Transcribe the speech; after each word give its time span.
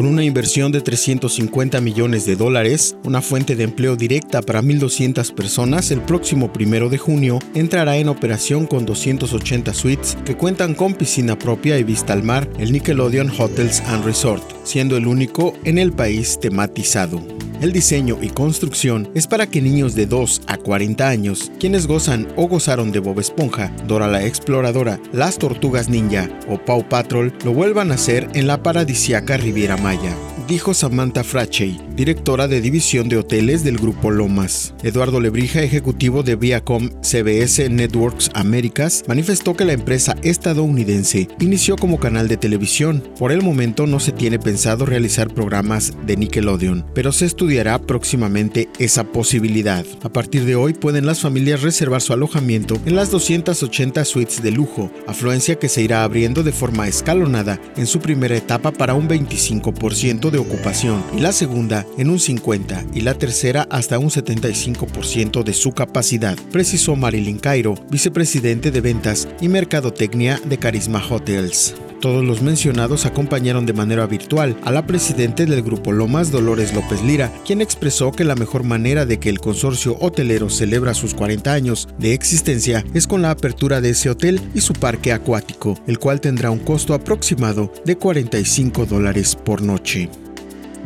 Con 0.00 0.08
una 0.08 0.24
inversión 0.24 0.72
de 0.72 0.80
350 0.80 1.78
millones 1.82 2.24
de 2.24 2.34
dólares, 2.34 2.96
una 3.04 3.20
fuente 3.20 3.54
de 3.54 3.64
empleo 3.64 3.96
directa 3.96 4.40
para 4.40 4.62
1.200 4.62 5.34
personas, 5.34 5.90
el 5.90 6.00
próximo 6.00 6.54
primero 6.54 6.88
de 6.88 6.96
junio 6.96 7.38
entrará 7.54 7.98
en 7.98 8.08
operación 8.08 8.66
con 8.66 8.86
280 8.86 9.74
suites 9.74 10.16
que 10.24 10.38
cuentan 10.38 10.74
con 10.74 10.94
piscina 10.94 11.38
propia 11.38 11.76
y 11.76 11.84
vista 11.84 12.14
al 12.14 12.22
mar, 12.22 12.48
el 12.58 12.72
Nickelodeon 12.72 13.30
Hotels 13.38 13.82
and 13.82 14.02
Resort, 14.06 14.42
siendo 14.64 14.96
el 14.96 15.06
único 15.06 15.52
en 15.64 15.76
el 15.76 15.92
país 15.92 16.40
tematizado. 16.40 17.39
El 17.60 17.72
diseño 17.72 18.16
y 18.22 18.30
construcción 18.30 19.10
es 19.14 19.26
para 19.26 19.46
que 19.46 19.60
niños 19.60 19.94
de 19.94 20.06
2 20.06 20.42
a 20.46 20.56
40 20.56 21.06
años, 21.06 21.52
quienes 21.60 21.86
gozan 21.86 22.26
o 22.34 22.48
gozaron 22.48 22.90
de 22.90 23.00
Bob 23.00 23.20
Esponja, 23.20 23.70
Dora 23.86 24.08
la 24.08 24.24
Exploradora, 24.24 24.98
Las 25.12 25.36
Tortugas 25.36 25.90
Ninja 25.90 26.30
o 26.48 26.56
Paw 26.56 26.88
Patrol, 26.88 27.34
lo 27.44 27.52
vuelvan 27.52 27.90
a 27.90 27.96
hacer 27.96 28.28
en 28.32 28.46
la 28.46 28.62
paradisiaca 28.62 29.36
Riviera 29.36 29.76
Maya 29.76 30.14
dijo 30.50 30.74
Samantha 30.74 31.22
Frachey, 31.22 31.78
directora 31.94 32.48
de 32.48 32.60
división 32.60 33.08
de 33.08 33.16
hoteles 33.16 33.62
del 33.62 33.78
Grupo 33.78 34.10
Lomas. 34.10 34.74
Eduardo 34.82 35.20
Lebrija, 35.20 35.62
ejecutivo 35.62 36.24
de 36.24 36.34
Viacom 36.34 36.90
CBS 37.02 37.70
Networks 37.70 38.32
Américas, 38.34 39.04
manifestó 39.06 39.54
que 39.54 39.64
la 39.64 39.74
empresa 39.74 40.16
estadounidense 40.24 41.28
inició 41.38 41.76
como 41.76 42.00
canal 42.00 42.26
de 42.26 42.36
televisión. 42.36 43.00
Por 43.16 43.30
el 43.30 43.42
momento 43.42 43.86
no 43.86 44.00
se 44.00 44.10
tiene 44.10 44.40
pensado 44.40 44.86
realizar 44.86 45.32
programas 45.32 45.92
de 46.04 46.16
Nickelodeon, 46.16 46.84
pero 46.94 47.12
se 47.12 47.26
estudiará 47.26 47.78
próximamente 47.78 48.68
esa 48.80 49.04
posibilidad. 49.04 49.86
A 50.02 50.08
partir 50.08 50.46
de 50.46 50.56
hoy 50.56 50.72
pueden 50.72 51.06
las 51.06 51.20
familias 51.20 51.62
reservar 51.62 52.00
su 52.00 52.12
alojamiento 52.12 52.76
en 52.86 52.96
las 52.96 53.12
280 53.12 54.04
suites 54.04 54.42
de 54.42 54.50
lujo, 54.50 54.90
afluencia 55.06 55.60
que 55.60 55.68
se 55.68 55.82
irá 55.82 56.02
abriendo 56.02 56.42
de 56.42 56.50
forma 56.50 56.88
escalonada 56.88 57.60
en 57.76 57.86
su 57.86 58.00
primera 58.00 58.36
etapa 58.36 58.72
para 58.72 58.94
un 58.94 59.08
25% 59.08 60.30
de 60.30 60.39
ocupación 60.40 61.04
y 61.16 61.20
la 61.20 61.32
segunda 61.32 61.86
en 61.98 62.10
un 62.10 62.18
50 62.18 62.84
y 62.94 63.02
la 63.02 63.14
tercera 63.14 63.66
hasta 63.70 63.98
un 63.98 64.10
75% 64.10 65.42
de 65.42 65.52
su 65.52 65.72
capacidad, 65.72 66.36
precisó 66.50 66.96
Marilyn 66.96 67.38
Cairo, 67.38 67.74
vicepresidente 67.90 68.70
de 68.70 68.80
ventas 68.80 69.28
y 69.40 69.48
mercadotecnia 69.48 70.40
de 70.44 70.58
Carisma 70.58 71.02
Hotels. 71.08 71.74
Todos 72.00 72.24
los 72.24 72.40
mencionados 72.40 73.04
acompañaron 73.04 73.66
de 73.66 73.74
manera 73.74 74.06
virtual 74.06 74.56
a 74.64 74.70
la 74.70 74.86
presidente 74.86 75.44
del 75.44 75.62
Grupo 75.62 75.92
Lomas, 75.92 76.30
Dolores 76.30 76.72
López 76.72 77.02
Lira, 77.02 77.30
quien 77.44 77.60
expresó 77.60 78.10
que 78.10 78.24
la 78.24 78.34
mejor 78.34 78.64
manera 78.64 79.04
de 79.04 79.20
que 79.20 79.28
el 79.28 79.38
consorcio 79.38 79.98
hotelero 80.00 80.48
celebra 80.48 80.94
sus 80.94 81.12
40 81.12 81.52
años 81.52 81.88
de 81.98 82.14
existencia 82.14 82.84
es 82.94 83.06
con 83.06 83.20
la 83.20 83.30
apertura 83.30 83.82
de 83.82 83.90
ese 83.90 84.08
hotel 84.08 84.40
y 84.54 84.62
su 84.62 84.72
parque 84.72 85.12
acuático, 85.12 85.78
el 85.86 85.98
cual 85.98 86.22
tendrá 86.22 86.50
un 86.50 86.60
costo 86.60 86.94
aproximado 86.94 87.70
de 87.84 87.96
45 87.96 88.86
dólares 88.86 89.36
por 89.36 89.60
noche. 89.60 90.08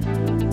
Bye. 0.01 0.44